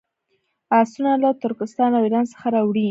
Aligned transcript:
آسونه 0.79 1.11
له 1.23 1.29
ترکستان 1.43 1.91
او 1.97 2.03
ایران 2.05 2.25
څخه 2.33 2.47
راوړي. 2.55 2.79